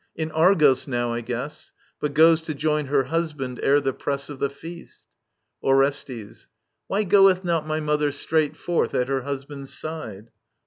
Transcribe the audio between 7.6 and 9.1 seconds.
my mother straight Forth at